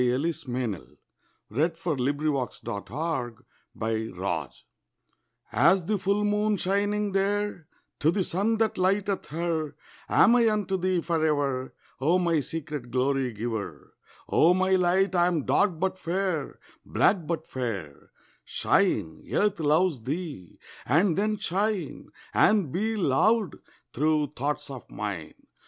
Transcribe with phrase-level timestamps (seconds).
[0.01, 0.41] THE POET SINGS
[1.53, 3.43] TO HER POET THE MOON TO
[3.75, 4.51] THE SUN
[5.51, 7.67] As the full moon shining there
[7.99, 9.75] To the sun that lighteth her
[10.09, 13.93] Am I unto thee for ever, O my secret glory giver!
[14.27, 18.09] O my light, I am dark but fair, Black but fair.
[18.43, 20.57] Shine, Earth loves thee!
[20.83, 23.53] And then shine And be loved
[23.93, 25.35] through thoughts of mine.